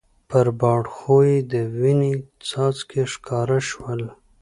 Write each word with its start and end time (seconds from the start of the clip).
پر 0.29 0.47
باړخو 0.59 1.17
یې 1.29 1.37
د 1.51 1.53
وینې 1.79 2.13
څاڅکي 2.47 3.01
ښکاره 3.13 3.59
شول. 3.69 4.01